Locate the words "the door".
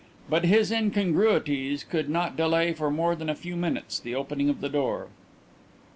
4.59-5.09